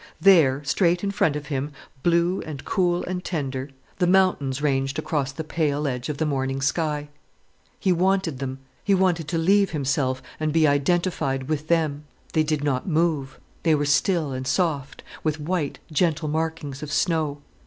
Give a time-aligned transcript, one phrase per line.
[0.19, 3.69] There, straight in front of him, blue and cool and tender,
[3.99, 7.09] the mountains ranged across the pale edge of the morning sky.
[7.79, 12.05] He wanted them—he wanted them alone—he wanted to leave himself and be identified with them.
[12.33, 17.43] They did not move, they were still and soft, with white, gentle markings of snow.